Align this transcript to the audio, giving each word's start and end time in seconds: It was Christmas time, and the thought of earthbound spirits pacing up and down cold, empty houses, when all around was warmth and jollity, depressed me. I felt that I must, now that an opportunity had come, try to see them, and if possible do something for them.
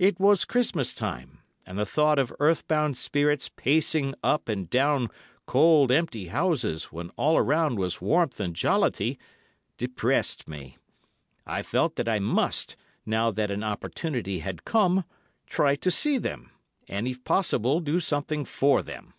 It 0.00 0.18
was 0.18 0.44
Christmas 0.44 0.92
time, 0.92 1.38
and 1.64 1.78
the 1.78 1.86
thought 1.86 2.18
of 2.18 2.32
earthbound 2.40 2.96
spirits 2.96 3.48
pacing 3.48 4.12
up 4.24 4.48
and 4.48 4.68
down 4.68 5.08
cold, 5.46 5.92
empty 5.92 6.26
houses, 6.26 6.86
when 6.86 7.10
all 7.10 7.36
around 7.36 7.78
was 7.78 8.00
warmth 8.00 8.40
and 8.40 8.56
jollity, 8.56 9.20
depressed 9.76 10.48
me. 10.48 10.78
I 11.46 11.62
felt 11.62 11.94
that 11.94 12.08
I 12.08 12.18
must, 12.18 12.74
now 13.06 13.30
that 13.30 13.52
an 13.52 13.62
opportunity 13.62 14.40
had 14.40 14.64
come, 14.64 15.04
try 15.46 15.76
to 15.76 15.92
see 15.92 16.18
them, 16.18 16.50
and 16.88 17.06
if 17.06 17.22
possible 17.22 17.78
do 17.78 18.00
something 18.00 18.44
for 18.44 18.82
them. 18.82 19.14